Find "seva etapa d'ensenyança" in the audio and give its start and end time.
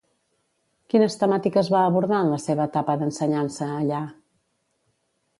2.45-3.67